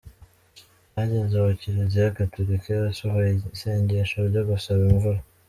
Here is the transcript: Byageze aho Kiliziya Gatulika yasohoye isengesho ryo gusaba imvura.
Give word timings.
Byageze 0.89 1.35
aho 1.39 1.49
Kiliziya 1.59 2.15
Gatulika 2.17 2.67
yasohoye 2.71 3.29
isengesho 3.55 4.17
ryo 4.29 4.41
gusaba 4.49 4.81
imvura. 4.91 5.19